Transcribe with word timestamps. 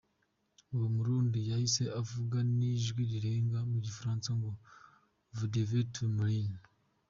Uwo 0.73 0.87
murundi 0.95 1.39
yahise 1.49 1.83
avuga 2.01 2.37
n’ijwi 2.57 3.01
rirenga 3.11 3.59
mu 3.71 3.77
gifaransa 3.85 4.29
ngo 4.37 4.49
Vous 5.35 5.47
devez 5.55 5.85
tous 5.95 6.11
mourir. 6.15 6.51